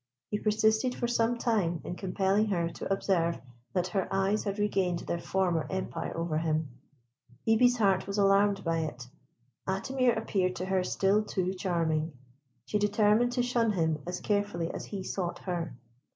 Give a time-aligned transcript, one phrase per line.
[0.31, 3.39] He persisted for some time in compelling her to observe
[3.73, 6.69] that her eyes had regained their former empire over him.
[7.45, 9.07] Hebe's heart was alarmed by it.
[9.67, 12.13] Atimir appeared to her still too charming.
[12.65, 15.75] She determined to shun him as carefully as he sought her.